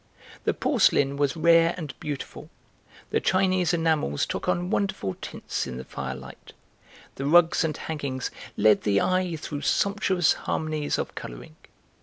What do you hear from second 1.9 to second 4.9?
beautiful, the Chinese enamels took on